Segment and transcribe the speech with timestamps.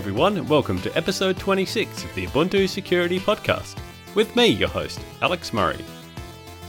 [0.00, 3.76] everyone, and welcome to episode 26 of the Ubuntu Security Podcast.
[4.14, 5.84] With me, your host, Alex Murray.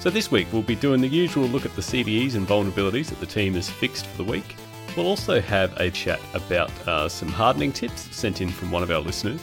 [0.01, 3.21] So, this week we'll be doing the usual look at the CVEs and vulnerabilities that
[3.21, 4.57] the team has fixed for the week.
[4.97, 8.91] We'll also have a chat about uh, some hardening tips sent in from one of
[8.91, 9.39] our listeners.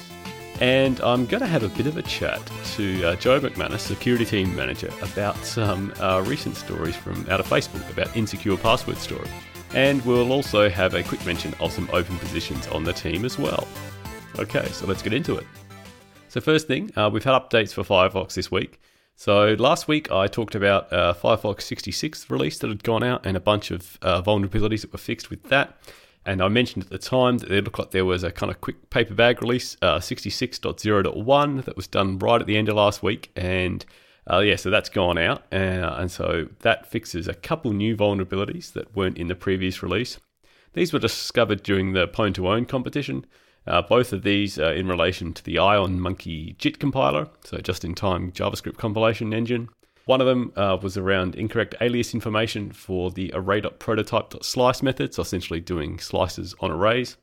[0.60, 2.42] And I'm going to have a bit of a chat
[2.74, 7.46] to uh, Joe McManus, security team manager, about some uh, recent stories from out of
[7.46, 9.30] Facebook about insecure password storage.
[9.74, 13.38] And we'll also have a quick mention of some open positions on the team as
[13.38, 13.66] well.
[14.38, 15.46] Okay, so let's get into it.
[16.28, 18.80] So, first thing, uh, we've had updates for Firefox this week.
[19.16, 23.36] So, last week I talked about uh, Firefox 66 release that had gone out and
[23.36, 25.76] a bunch of uh, vulnerabilities that were fixed with that.
[26.24, 28.60] And I mentioned at the time that it looked like there was a kind of
[28.60, 33.02] quick paper bag release, uh, 66.0.1, that was done right at the end of last
[33.02, 33.30] week.
[33.34, 33.84] And
[34.30, 38.72] uh, yeah, so that's gone out, uh, and so that fixes a couple new vulnerabilities
[38.74, 40.18] that weren't in the previous release.
[40.74, 43.24] These were discovered during the Pwn2Own competition.
[43.66, 48.76] Uh, both of these are in relation to the IonMonkey JIT compiler, so just-in-time JavaScript
[48.76, 49.68] compilation engine.
[50.04, 55.60] One of them uh, was around incorrect alias information for the array.prototype.slice method, so essentially
[55.60, 57.16] doing slices on arrays,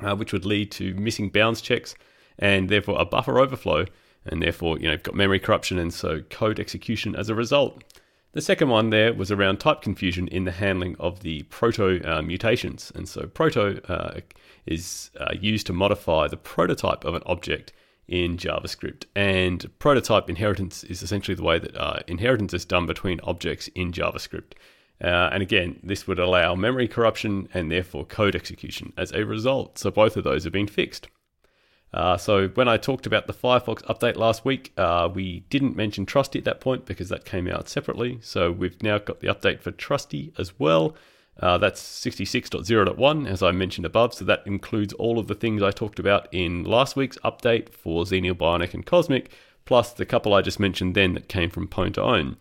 [0.00, 1.94] uh, which would lead to missing bounds checks
[2.38, 3.84] and therefore a buffer overflow
[4.26, 7.82] and therefore you know you've got memory corruption and so code execution as a result.
[8.32, 12.22] The second one there was around type confusion in the handling of the proto uh,
[12.22, 14.20] mutations, and so proto uh,
[14.66, 17.72] is uh, used to modify the prototype of an object
[18.06, 23.20] in JavaScript, and prototype inheritance is essentially the way that uh, inheritance is done between
[23.24, 24.52] objects in JavaScript.
[25.02, 29.78] Uh, and again, this would allow memory corruption and therefore code execution as a result.
[29.78, 31.08] So both of those have been fixed.
[31.92, 36.06] Uh, so when I talked about the Firefox update last week, uh, we didn't mention
[36.06, 38.18] Trusty at that point because that came out separately.
[38.22, 40.94] So we've now got the update for Trusty as well.
[41.38, 44.14] Uh, that's 66.0.1, as I mentioned above.
[44.14, 48.04] So that includes all of the things I talked about in last week's update for
[48.04, 49.30] Xenial, Bionic, and Cosmic,
[49.64, 52.36] plus the couple I just mentioned then that came from Pwn2Own.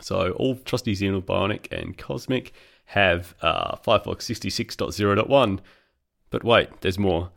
[0.00, 2.52] So all Trusty, Xenial, Bionic, and Cosmic
[2.86, 5.60] have uh, Firefox 66.0.1.
[6.30, 7.30] But wait, there's more.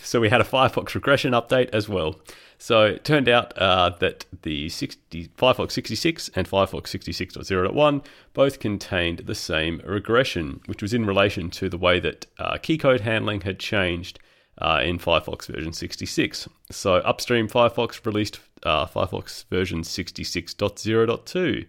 [0.00, 2.18] So we had a Firefox regression update as well.
[2.58, 9.20] So it turned out uh, that the 60, Firefox 66 and Firefox 66.0.1 both contained
[9.20, 13.58] the same regression, which was in relation to the way that uh, keycode handling had
[13.58, 14.18] changed
[14.60, 16.48] uh, in Firefox version 66.
[16.70, 21.66] So upstream Firefox released uh, Firefox version 66.0.2.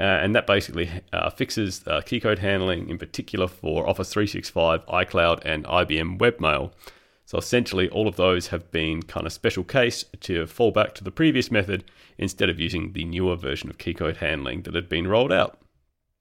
[0.00, 5.64] Uh, and that basically uh, fixes keycode handling in particular for Office 365, iCloud, and
[5.64, 6.70] IBM Webmail.
[7.28, 11.04] So essentially, all of those have been kind of special case to fall back to
[11.04, 11.84] the previous method
[12.16, 15.58] instead of using the newer version of keycode handling that had been rolled out.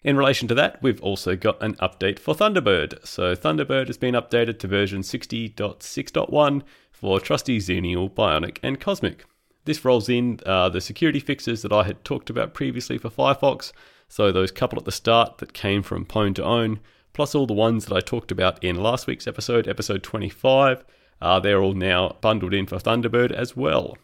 [0.03, 3.07] In relation to that, we've also got an update for Thunderbird.
[3.07, 9.23] So Thunderbird has been updated to version 60.6.1 for Trusty, Xenial, Bionic, and Cosmic.
[9.63, 13.71] This rolls in uh, the security fixes that I had talked about previously for Firefox,
[14.09, 16.79] so those couple at the start that came from Pwn2Own,
[17.13, 20.83] plus all the ones that I talked about in last week's episode, episode 25,
[21.21, 23.97] uh, they're all now bundled in for Thunderbird as well.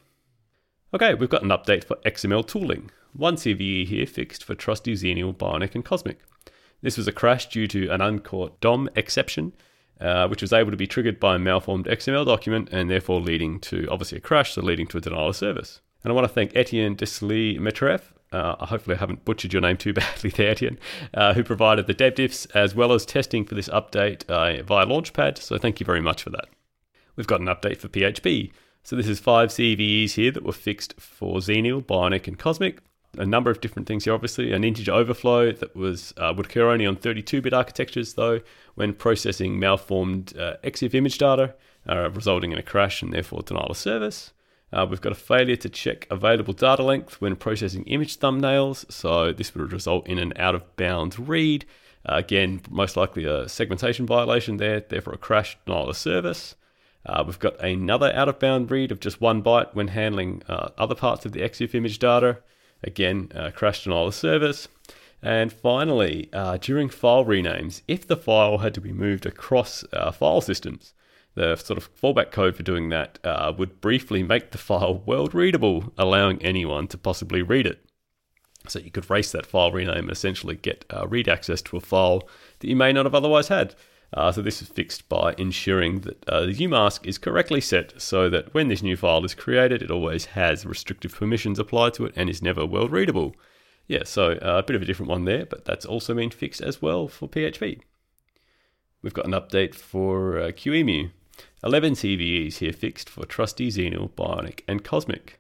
[0.94, 2.90] Okay, we've got an update for xmltooling.
[3.14, 6.20] One CVE here fixed for Trusty, Xenial, Bionic, and Cosmic.
[6.82, 9.54] This was a crash due to an uncaught DOM exception,
[10.02, 13.60] uh, which was able to be triggered by a malformed XML document and therefore leading
[13.62, 15.82] to obviously a crash, so leading to a denial of service.
[16.04, 18.02] And I want to thank Etienne Dysli-Metref.
[18.32, 20.80] Uh, hopefully, I haven't butchered your name too badly there, Etienne,
[21.14, 25.38] uh, who provided the debdiffs as well as testing for this update uh, via Launchpad.
[25.38, 26.50] So, thank you very much for that
[27.16, 28.52] we've got an update for PHP.
[28.84, 32.80] So this is five CVEs here that were fixed for Xenial, Bionic, and Cosmic.
[33.18, 34.52] A number of different things here, obviously.
[34.52, 38.42] An integer overflow that was uh, would occur only on 32-bit architectures, though,
[38.76, 41.54] when processing malformed uh, EXIF image data,
[41.88, 44.34] uh, resulting in a crash and therefore denial of service.
[44.74, 49.32] Uh, we've got a failure to check available data length when processing image thumbnails, so
[49.32, 51.64] this would result in an out-of-bounds read.
[52.10, 56.56] Uh, again, most likely a segmentation violation there, therefore a crash, denial of service.
[57.06, 60.70] Uh, we've got another out of bound read of just one byte when handling uh,
[60.78, 62.40] other parts of the EXIF image data.
[62.84, 64.68] Again, uh, crash denial of service.
[65.22, 70.12] And finally, uh, during file renames, if the file had to be moved across uh,
[70.12, 70.94] file systems,
[71.36, 75.34] the sort of fallback code for doing that uh, would briefly make the file world
[75.34, 77.86] readable, allowing anyone to possibly read it.
[78.68, 82.30] So you could race that file rename and essentially get read access to a file
[82.60, 83.76] that you may not have otherwise had.
[84.14, 88.30] Uh, so this is fixed by ensuring that uh, the UMask is correctly set so
[88.30, 92.14] that when this new file is created, it always has restrictive permissions applied to it
[92.16, 93.36] and is never world readable.
[93.88, 96.62] Yeah, so uh, a bit of a different one there, but that's also been fixed
[96.62, 97.82] as well for PHP.
[99.02, 101.12] We've got an update for uh, QEMU.
[101.64, 105.40] 11 CVEs here fixed for Trusty, Xenial, Bionic, and Cosmic.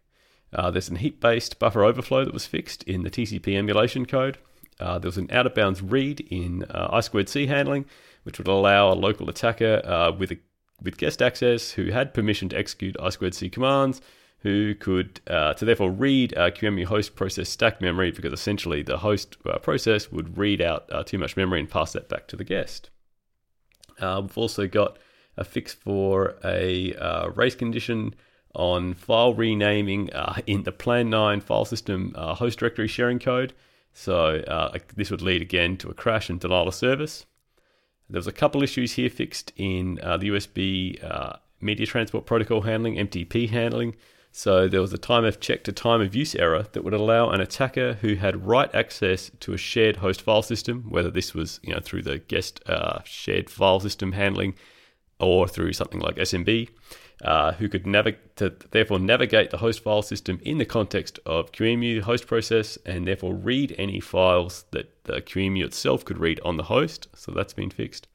[0.51, 4.37] Uh, there's an heap based buffer overflow that was fixed in the TCP emulation code.
[4.79, 7.85] Uh, there was an out of bounds read in uh, I2C handling,
[8.23, 10.39] which would allow a local attacker uh, with, a,
[10.81, 14.01] with guest access who had permission to execute I2C commands
[14.43, 18.97] who could uh, to therefore read uh, QEMU host process stack memory because essentially the
[18.97, 22.35] host uh, process would read out uh, too much memory and pass that back to
[22.35, 22.89] the guest.
[23.99, 24.99] Uh, we've also got
[25.37, 26.93] a fix for a
[27.35, 28.13] race condition
[28.53, 30.09] on file renaming
[30.45, 33.53] in the Plan 9 file system host directory sharing code.
[33.93, 37.25] So this would lead again to a crash and denial of service.
[38.09, 43.49] There was a couple issues here fixed in the USB media transport protocol handling, MTP
[43.49, 43.95] handling.
[44.35, 47.29] So there was a time of check to time of use error that would allow
[47.29, 51.59] an attacker who had write access to a shared host file system, whether this was
[51.63, 54.55] you know through the guest uh, shared file system handling
[55.19, 56.67] or through something like SMB,
[57.23, 57.85] uh, who could
[58.71, 63.33] therefore navigate the host file system in the context of QEMU host process and therefore
[63.33, 67.07] read any files that the QEMU itself could read on the host.
[67.15, 68.07] So that's been fixed.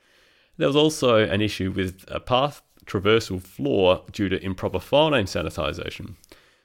[0.58, 5.26] There was also an issue with a path traversal flaw due to improper file name
[5.26, 6.16] sanitization.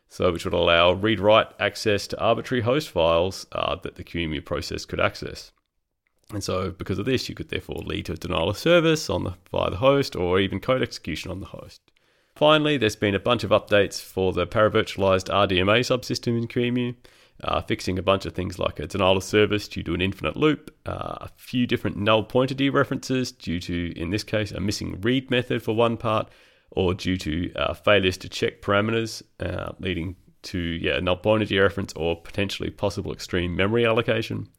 [0.09, 4.45] So, which would allow read write access to arbitrary host files uh, that the QEMU
[4.45, 5.51] process could access.
[6.31, 9.23] And so, because of this, you could therefore lead to a denial of service on
[9.23, 11.82] the, via the host or even code execution on the host.
[12.43, 16.93] Finally, there's been a bunch of updates for the paravirtualized RDMA subsystem in QEMU
[17.41, 20.35] uh, fixing a bunch of things like a denial of service due to an infinite
[20.35, 24.99] loop, uh, a few different null pointer dereferences due to, in this case, a missing
[24.99, 26.29] read method for one part,
[26.71, 31.93] or due to uh, failures to check parameters, uh, leading to yeah null pointer dereference
[31.95, 34.49] or potentially possible extreme memory allocation.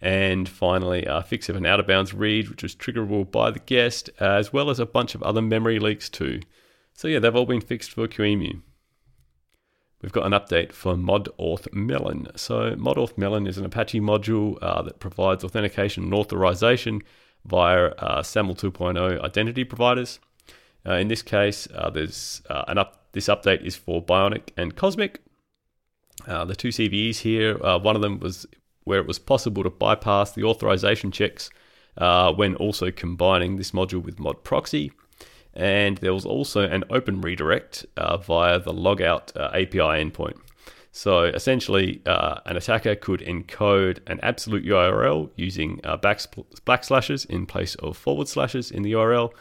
[0.00, 3.58] And finally, a fix of an out of bounds read, which was triggerable by the
[3.58, 6.38] guest, as well as a bunch of other memory leaks too.
[6.96, 8.62] So yeah, they've all been fixed for QEMU
[10.02, 12.28] we've got an update for ModAuth Mellon.
[12.36, 17.02] So ModAuth Mellon is an Apache module uh, that provides authentication and authorization
[17.44, 20.20] via uh, SAML 2.0 identity providers.
[20.86, 23.08] Uh, in this case, uh, there's uh, an up.
[23.12, 25.20] This update is for Bionic and Cosmic.
[26.26, 27.56] Uh, the two CVEs here.
[27.58, 28.46] one of them was
[28.84, 31.50] where it was possible to bypass the authorization checks
[31.96, 34.92] when also combining this module with Mod Proxy
[35.56, 40.36] and there was also an open redirect uh, via the logout uh, API endpoint.
[40.92, 47.74] So essentially, uh, an attacker could encode an absolute URL using uh, backslashes in place
[47.76, 49.32] of forward slashes in the URL,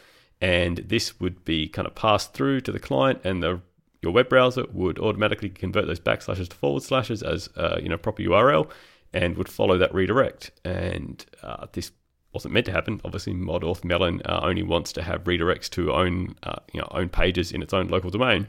[0.41, 3.61] and this would be kind of passed through to the client, and the
[4.01, 7.97] your web browser would automatically convert those backslashes to forward slashes as uh, you know
[7.97, 8.69] proper URL,
[9.13, 10.51] and would follow that redirect.
[10.65, 11.91] And uh, this
[12.35, 13.01] wasn't meant to happen.
[13.03, 17.09] Obviously, ModAuth Mellon uh, only wants to have redirects to own uh, you know own
[17.09, 18.47] pages in its own local domain.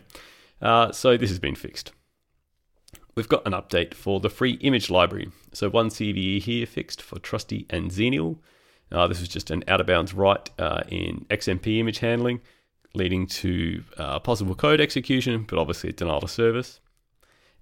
[0.61, 1.93] Uh, so this has been fixed.
[3.15, 5.31] We've got an update for the FreeImage library.
[5.53, 8.38] So one CVE here fixed for Trusty and Xenial.
[8.93, 12.41] Uh, this was just an out of bounds write uh, in XMP image handling,
[12.94, 16.81] leading to uh, possible code execution, but obviously denial of service.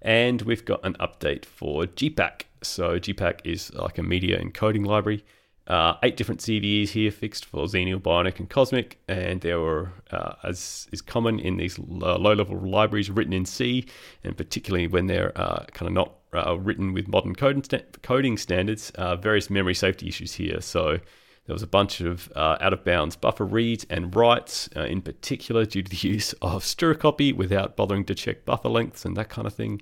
[0.01, 2.41] And we've got an update for GPAC.
[2.61, 5.23] So GPAC is like a media encoding library.
[5.67, 10.33] Uh, eight different CVEs here fixed for Xenial, Bionic, and Cosmic, and there were, uh,
[10.43, 13.87] as is common in these low-level libraries, written in C,
[14.23, 18.37] and particularly when they're uh, kind of not uh, written with modern coding, st- coding
[18.37, 20.61] standards, uh, various memory safety issues here.
[20.61, 20.99] So
[21.47, 25.89] there was a bunch of uh, out-of-bounds buffer reads and writes, in particular due to
[25.89, 29.81] the use of strcpy without bothering to check buffer lengths and that kind of thing.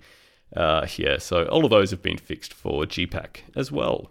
[0.56, 4.10] yeah, so all of those have been fixed for GPAC as well.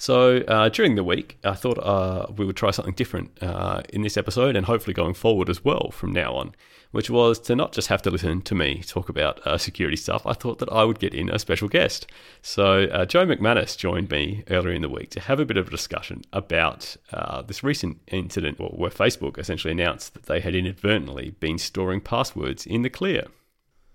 [0.00, 4.00] So uh, during the week, I thought uh, we would try something different uh, in
[4.00, 6.54] this episode and hopefully going forward as well from now on,
[6.90, 10.26] which was to not just have to listen to me talk about uh, security stuff.
[10.26, 12.06] I thought that I would get in a special guest.
[12.40, 15.68] So uh, Joe McManus joined me earlier in the week to have a bit of
[15.68, 21.32] a discussion about uh, this recent incident where Facebook essentially announced that they had inadvertently
[21.40, 23.26] been storing passwords in the clear.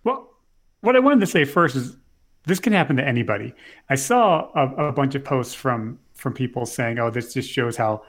[0.03, 0.29] Well,
[0.81, 1.97] what I wanted to say first is
[2.45, 3.53] this can happen to anybody.
[3.89, 7.75] I saw a, a, bunch of posts from from people saying, "Oh, this just shows
[7.75, 8.03] how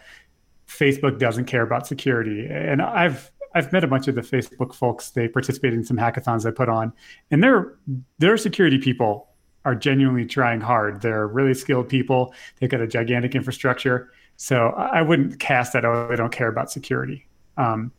[0.66, 5.10] Facebook doesn't care about security." And I've I've met a bunch of the Facebook folks.
[5.10, 6.92] They participated in some hackathons I put on,
[7.30, 7.74] and their
[8.18, 9.28] their security people
[9.64, 11.02] are genuinely trying hard.
[11.02, 12.32] They're really skilled people.
[12.60, 14.12] They've got a gigantic infrastructure.
[14.36, 15.84] So I wouldn't cast that.
[15.84, 17.26] Oh, they don't care about security.
[17.56, 17.90] Um,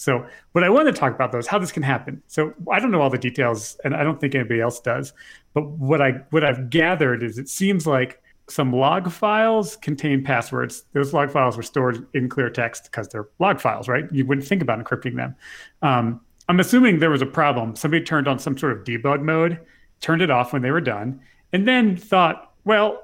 [0.00, 2.22] so what I want to talk about though is how this can happen.
[2.26, 5.12] So I don't know all the details, and I don't think anybody else does.
[5.52, 10.84] But what I what I've gathered is it seems like some log files contain passwords.
[10.94, 14.04] Those log files were stored in clear text because they're log files, right?
[14.10, 15.36] You wouldn't think about encrypting them.
[15.82, 17.76] Um, I'm assuming there was a problem.
[17.76, 19.60] Somebody turned on some sort of debug mode,
[20.00, 21.20] turned it off when they were done,
[21.52, 23.02] and then thought, well,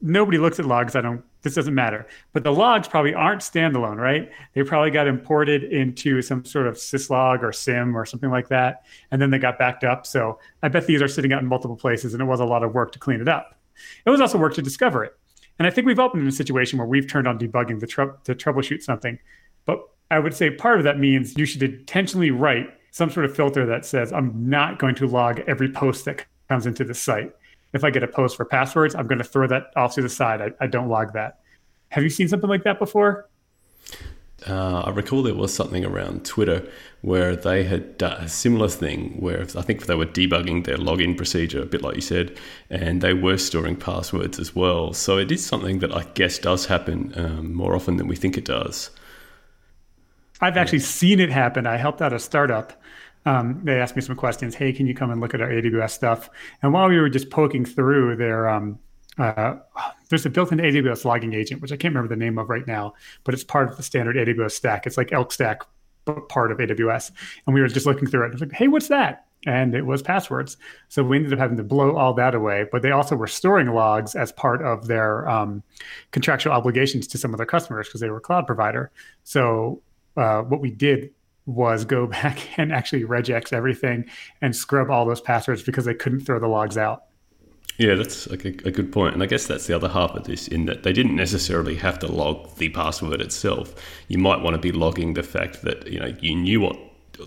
[0.00, 0.96] nobody looks at logs.
[0.96, 1.22] I don't.
[1.42, 2.06] This doesn't matter.
[2.32, 4.30] But the logs probably aren't standalone, right?
[4.54, 8.84] They probably got imported into some sort of syslog or SIEM or something like that,
[9.10, 10.06] and then they got backed up.
[10.06, 12.62] So I bet these are sitting out in multiple places, and it was a lot
[12.62, 13.58] of work to clean it up.
[14.06, 15.16] It was also work to discover it.
[15.58, 17.86] And I think we've all been in a situation where we've turned on debugging to,
[17.86, 19.18] tr- to troubleshoot something.
[19.64, 23.34] But I would say part of that means you should intentionally write some sort of
[23.34, 27.32] filter that says, I'm not going to log every post that comes into the site.
[27.72, 30.08] If I get a post for passwords, I'm going to throw that off to the
[30.08, 30.42] side.
[30.42, 31.40] I, I don't log that.
[31.88, 33.28] Have you seen something like that before?
[34.48, 36.66] Uh, I recall there was something around Twitter
[37.00, 41.16] where they had done a similar thing where I think they were debugging their login
[41.16, 42.36] procedure, a bit like you said,
[42.68, 44.92] and they were storing passwords as well.
[44.94, 48.36] So it is something that I guess does happen um, more often than we think
[48.36, 48.90] it does.
[50.40, 51.66] I've actually seen it happen.
[51.66, 52.72] I helped out a startup.
[53.24, 54.54] Um, they asked me some questions.
[54.54, 56.28] Hey, can you come and look at our AWS stuff?
[56.62, 58.78] And while we were just poking through their um,
[59.18, 59.56] uh,
[60.08, 62.94] there's a built-in AWS logging agent, which I can't remember the name of right now,
[63.24, 64.86] but it's part of the standard AWS stack.
[64.86, 65.62] It's like ELK Stack,
[66.04, 67.12] but part of AWS.
[67.46, 68.28] And we were just looking through it.
[68.28, 69.26] I was like, hey, what's that?
[69.44, 70.56] And it was passwords.
[70.88, 72.66] So we ended up having to blow all that away.
[72.70, 75.62] But they also were storing logs as part of their um,
[76.12, 78.92] contractual obligations to some of their customers because they were a cloud provider.
[79.24, 79.82] So
[80.16, 81.10] uh, what we did
[81.46, 84.04] was go back and actually regex everything
[84.40, 87.04] and scrub all those passwords because they couldn't throw the logs out.
[87.78, 89.14] Yeah, that's a, a, good point.
[89.14, 91.98] And I guess that's the other half of this in that they didn't necessarily have
[92.00, 93.74] to log the password itself.
[94.08, 96.76] You might want to be logging the fact that, you know, you knew what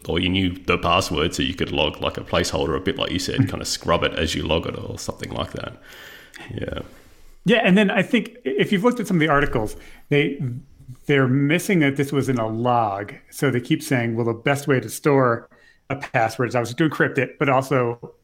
[0.07, 3.11] or you knew the password so you could log like a placeholder a bit like
[3.11, 5.77] you said, kind of scrub it as you log it or something like that.
[6.53, 6.79] Yeah.
[7.45, 9.75] Yeah, and then I think if you've looked at some of the articles,
[10.09, 10.41] they
[11.05, 13.13] they're missing that this was in a log.
[13.31, 15.49] So they keep saying, well, the best way to store
[15.89, 18.15] a password is obviously to encrypt it, but also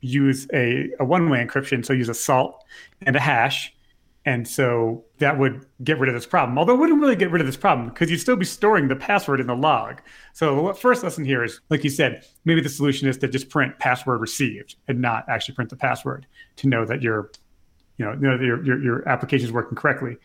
[0.00, 2.64] use a, a one-way encryption, so use a salt
[3.02, 3.72] and a hash.
[4.24, 6.56] And so that would get rid of this problem.
[6.56, 8.94] Although it wouldn't really get rid of this problem because you'd still be storing the
[8.94, 10.00] password in the log.
[10.32, 13.48] So the first lesson here is, like you said, maybe the solution is to just
[13.48, 16.26] print password received and not actually print the password
[16.56, 17.32] to know that your,
[17.96, 20.16] you know, know your, your, your application is working correctly.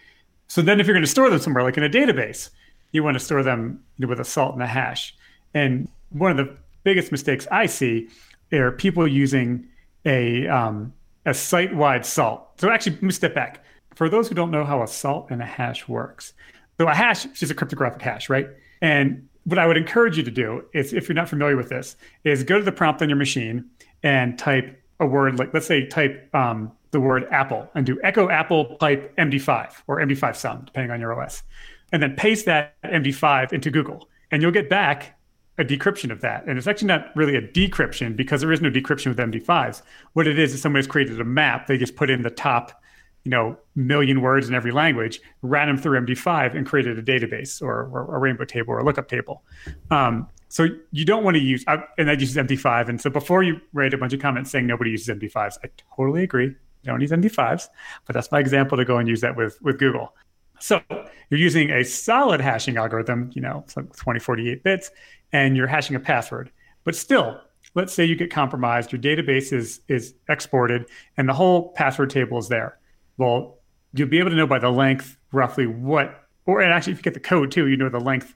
[0.48, 2.50] So then if you're going to store them somewhere, like in a database,
[2.92, 5.16] you want to store them with a salt and a hash.
[5.54, 8.10] And one of the biggest mistakes I see
[8.54, 9.68] are people using
[10.06, 10.94] a um,
[11.26, 12.48] a site-wide salt.
[12.58, 13.64] So actually, let me step back.
[13.96, 16.34] For those who don't know how a salt and a hash works,
[16.78, 18.48] so a hash is just a cryptographic hash, right?
[18.82, 21.96] And what I would encourage you to do is, if you're not familiar with this,
[22.24, 23.66] is go to the prompt on your machine
[24.04, 28.30] and type a word like, let's say, type um, the word Apple and do echo
[28.30, 31.44] Apple pipe MD5 or MD5 sum, depending on your OS,
[31.92, 35.18] and then paste that MD5 into Google, and you'll get back
[35.58, 36.46] a decryption of that.
[36.46, 39.82] And it's actually not really a decryption because there is no decryption with MD5s.
[40.14, 41.68] What it is is somebody's created a map.
[41.68, 42.80] They just put in the top,
[43.24, 47.62] you know, million words in every language, ran them through MD5, and created a database
[47.62, 49.44] or, or a rainbow table or a lookup table.
[49.90, 52.90] Um, so you don't want to use, and that uses MD5.
[52.90, 56.24] And so before you write a bunch of comments saying nobody uses MD5s, I totally
[56.24, 56.56] agree.
[56.88, 57.68] Don't use MD5s,
[58.06, 60.14] but that's my example to go and use that with with Google.
[60.60, 60.82] So
[61.30, 64.90] you're using a solid hashing algorithm, you know, so 20, 48 bits
[65.32, 66.52] and you're hashing a password.
[66.84, 67.40] But still,
[67.76, 70.86] let's say you get compromised, your database is is exported,
[71.18, 72.78] and the whole password table is there.
[73.18, 73.58] Well,
[73.94, 77.04] you'll be able to know by the length roughly what, or and actually if you
[77.04, 78.36] get the code too, you know the length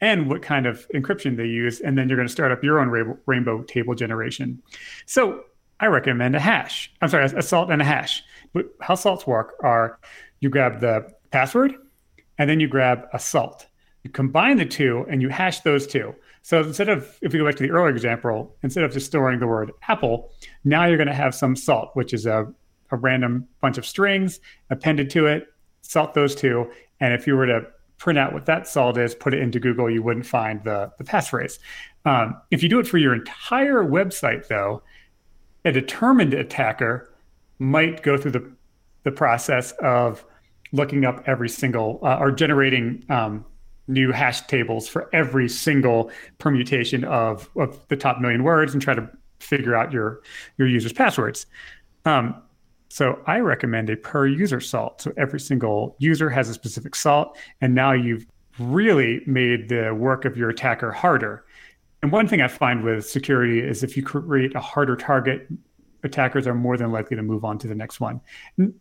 [0.00, 2.80] and what kind of encryption they use, and then you're going to start up your
[2.80, 4.60] own rainbow, rainbow table generation.
[5.06, 5.44] So
[5.82, 6.92] I recommend a hash.
[7.02, 8.22] I'm sorry, a salt and a hash.
[8.52, 9.98] But how salts work are
[10.38, 11.74] you grab the password,
[12.38, 13.66] and then you grab a salt.
[14.04, 16.14] You combine the two and you hash those two.
[16.42, 19.40] So instead of, if we go back to the earlier example, instead of just storing
[19.40, 20.30] the word apple,
[20.64, 22.46] now you're going to have some salt, which is a,
[22.92, 24.38] a random bunch of strings
[24.70, 25.48] appended to it,
[25.82, 26.70] salt those two.
[27.00, 27.62] And if you were to
[27.98, 31.04] print out what that salt is, put it into Google, you wouldn't find the, the
[31.04, 31.58] passphrase.
[32.04, 34.82] Um, if you do it for your entire website, though,
[35.64, 37.12] a determined attacker
[37.58, 38.52] might go through the,
[39.04, 40.24] the process of
[40.72, 43.44] looking up every single uh, or generating um,
[43.88, 48.94] new hash tables for every single permutation of, of the top million words and try
[48.94, 49.08] to
[49.40, 50.22] figure out your
[50.56, 51.46] your user's passwords.
[52.04, 52.34] Um,
[52.88, 55.02] so I recommend a per user salt.
[55.02, 58.26] So every single user has a specific salt, and now you've
[58.58, 61.44] really made the work of your attacker harder.
[62.02, 65.46] And one thing I find with security is if you create a harder target,
[66.02, 68.20] attackers are more than likely to move on to the next one.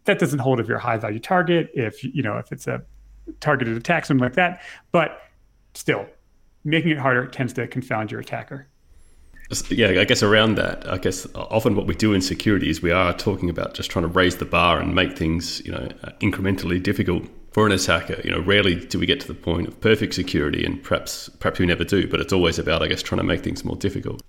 [0.05, 2.81] That doesn't hold if you're a high value target, if you know if it's a
[3.39, 4.61] targeted attack, something like that.
[4.91, 5.21] But
[5.75, 6.07] still,
[6.63, 8.67] making it harder tends to confound your attacker.
[9.69, 12.91] Yeah, I guess around that, I guess often what we do in security is we
[12.91, 15.89] are talking about just trying to raise the bar and make things, you know,
[16.21, 18.19] incrementally difficult for an attacker.
[18.23, 21.59] You know, rarely do we get to the point of perfect security, and perhaps perhaps
[21.59, 22.07] we never do.
[22.07, 24.21] But it's always about, I guess, trying to make things more difficult.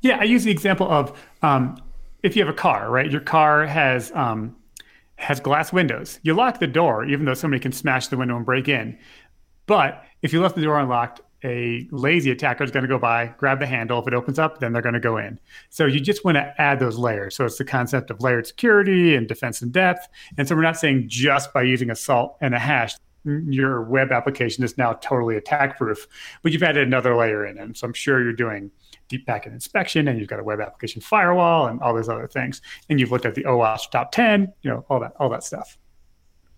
[0.00, 1.80] Yeah, I use the example of um,
[2.22, 3.10] if you have a car, right?
[3.10, 4.56] Your car has um,
[5.16, 6.18] has glass windows.
[6.22, 8.98] You lock the door, even though somebody can smash the window and break in.
[9.66, 13.26] But if you left the door unlocked, a lazy attacker is going to go by,
[13.38, 14.00] grab the handle.
[14.00, 15.38] If it opens up, then they're going to go in.
[15.68, 17.36] So you just want to add those layers.
[17.36, 20.08] So it's the concept of layered security and defense in depth.
[20.38, 22.94] And so we're not saying just by using a salt and a hash,
[23.26, 26.08] mm, your web application is now totally attack proof,
[26.42, 27.58] but you've added another layer in.
[27.58, 28.70] And so I'm sure you're doing
[29.08, 32.62] deep packet inspection and you've got a web application firewall and all those other things.
[32.88, 35.76] And you've looked at the OWASP top 10, you know, all that, all that stuff.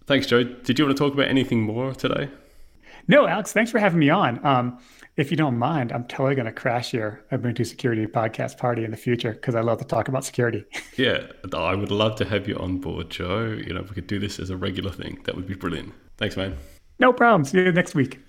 [0.07, 0.45] Thanks, Joe.
[0.45, 2.31] Did you want to talk about anything more today?
[3.09, 4.45] No, Alex, thanks for having me on.
[4.45, 4.79] Um,
[5.17, 8.91] if you don't mind, I'm totally going to crash your Ubuntu Security podcast party in
[8.91, 10.65] the future because I love to talk about security.
[10.97, 13.45] yeah, I would love to have you on board, Joe.
[13.47, 15.95] You know, if we could do this as a regular thing, that would be brilliant.
[16.19, 16.57] Thanks, man.
[16.99, 17.45] No problem.
[17.45, 18.21] See you next week.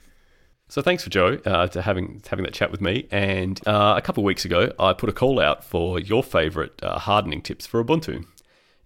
[0.70, 3.08] So thanks for Joe uh, to having having that chat with me.
[3.10, 6.82] And uh, a couple of weeks ago, I put a call out for your favorite
[6.84, 8.26] uh, hardening tips for Ubuntu.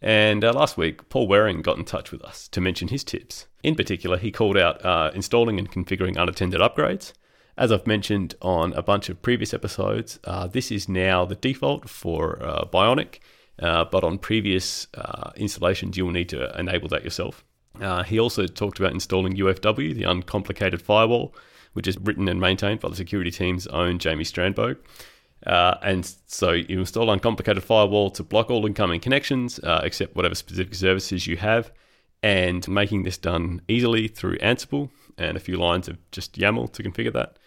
[0.01, 3.48] And uh, last week, Paul Waring got in touch with us to mention his tips.
[3.63, 7.13] In particular, he called out uh, installing and configuring unattended upgrades.
[7.58, 11.88] As I've mentioned on a bunch of previous episodes, uh, this is now the default
[11.88, 13.20] for uh, Bionic,
[13.60, 17.43] uh, but on previous uh, installations, you will need to enable that yourself.
[18.08, 21.36] he also talked about installing UFW, the uncomplicated firewall,
[21.74, 24.77] which is written and maintained by the security team's own Jamie Strandboge.
[25.45, 30.36] Uh, and so you install uncomplicated firewall to block all incoming connections, uh, except whatever
[30.36, 31.71] specific services you have,
[32.21, 36.83] and making this done easily through Ansible and a few lines of just YAML to
[36.83, 37.37] configure that.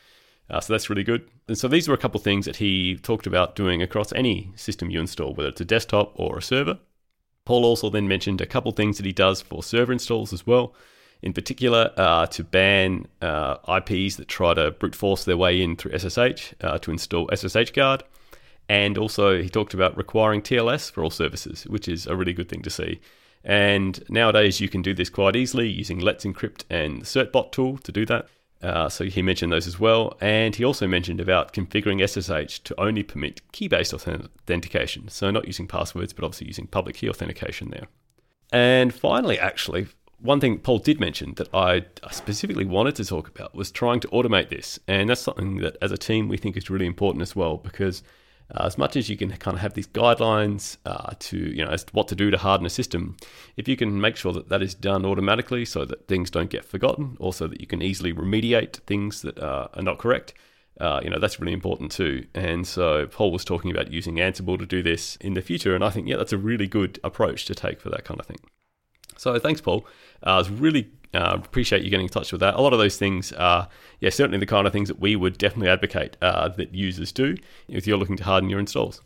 [0.51, 1.29] Uh, so that's really good.
[1.49, 4.53] And so these were a couple of things that he talked about doing across any
[4.57, 6.79] system you install, whether it's a desktop or a server.
[7.45, 10.47] Paul also then mentioned a couple of things that he does for server installs as
[10.47, 10.75] well
[11.25, 15.75] in particular uh, to ban uh, IPs that try to brute force their way in
[15.75, 18.03] through SSH uh, to install SSHGuard.
[18.69, 22.51] And also, he talked about requiring TLS for all services, which is a really good
[22.51, 23.01] thing to see.
[23.43, 27.79] And nowadays, you can do this quite easily using Let's Encrypt and the CertBot tool
[27.79, 28.29] to do that.
[28.63, 30.19] Uh, so he mentioned those as well.
[30.21, 35.09] And he also mentioned about configuring SSH to only permit key based authentication.
[35.09, 37.87] So not using passwords, but obviously using public key authentication there.
[38.53, 39.89] And finally, actually,
[40.25, 44.09] one thing Paul did mention that I specifically wanted to talk about was trying to
[44.09, 44.79] automate this.
[44.89, 48.03] And that's something that as a team we think is really important as well because
[48.55, 51.71] uh, as much as you can kind of have these guidelines uh, to, you know,
[51.71, 53.19] as to what to do to harden a system,
[53.59, 56.65] if you can make sure that that is done automatically so that things don't get
[56.65, 60.33] forgotten, also that you can easily remediate things that uh, are not correct,
[60.81, 62.27] uh, you know, that's really important too.
[62.35, 65.75] And so Paul was talking about using Ansible to do this in the future.
[65.75, 68.25] And I think, yeah, that's a really good approach to take for that kind of
[68.25, 68.39] thing.
[69.17, 69.87] So thanks, Paul.
[70.23, 72.55] Uh, really uh, appreciate you getting in touch with that.
[72.55, 73.69] A lot of those things are,
[74.01, 77.37] yeah, certainly the kind of things that we would definitely advocate uh, that users do
[77.69, 79.01] if you're looking to harden your installs.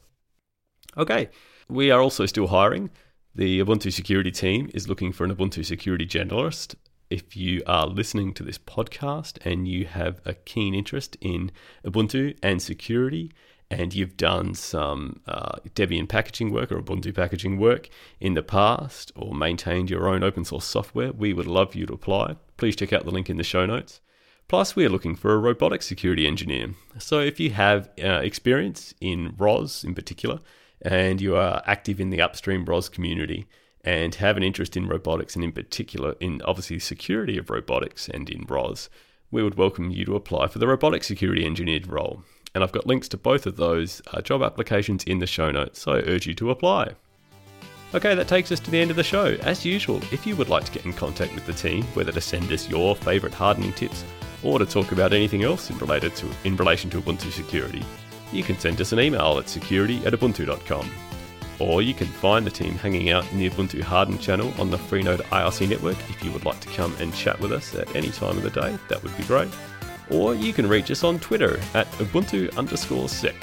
[0.97, 1.29] Okay,
[1.69, 2.91] we are also still hiring.
[3.35, 6.75] The Ubuntu security team is looking for an Ubuntu security generalist.
[7.11, 11.53] If you are listening to this podcast and you have a keen interest in
[11.85, 13.33] Ubuntu and security,
[13.71, 19.13] and you've done some uh, Debian packaging work or Ubuntu packaging work in the past
[19.15, 22.37] or maintained your own open source software, we would love you to apply.
[22.57, 24.01] Please check out the link in the show notes.
[24.49, 26.71] Plus, we are looking for a robotic security engineer.
[26.97, 30.41] So, if you have uh, experience in ROS in particular,
[30.81, 33.47] and you are active in the upstream ROS community,
[33.85, 38.31] and have an interest in robotics, and in particular in obviously security of robotics and
[38.31, 38.89] in ROS,
[39.31, 42.23] we would welcome you to apply for the robotic security engineer role
[42.55, 45.81] and I've got links to both of those uh, job applications in the show notes,
[45.81, 46.95] so I urge you to apply.
[47.95, 49.37] Okay, that takes us to the end of the show.
[49.43, 52.21] As usual, if you would like to get in contact with the team, whether to
[52.21, 54.05] send us your favourite hardening tips
[54.43, 57.83] or to talk about anything else in, related to, in relation to Ubuntu security,
[58.31, 60.91] you can send us an email at security at ubuntu.com.
[61.61, 64.77] Or you can find the team hanging out in the Ubuntu Harden channel on the
[64.77, 68.11] Freenode IRC network if you would like to come and chat with us at any
[68.11, 69.51] time of the day, that would be great
[70.11, 73.35] or you can reach us on Twitter at Ubuntu underscore sec.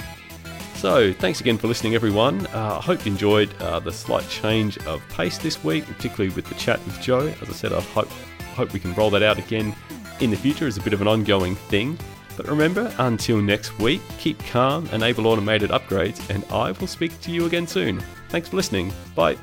[0.74, 2.46] So, thanks again for listening, everyone.
[2.48, 6.46] Uh, I hope you enjoyed uh, the slight change of pace this week, particularly with
[6.46, 7.32] the chat with Joe.
[7.40, 8.08] As I said, I hope,
[8.54, 9.74] hope we can roll that out again
[10.20, 11.98] in the future as a bit of an ongoing thing.
[12.36, 17.32] But remember, until next week, keep calm, enable automated upgrades, and I will speak to
[17.32, 18.00] you again soon.
[18.28, 18.92] Thanks for listening.
[19.14, 19.38] Bye.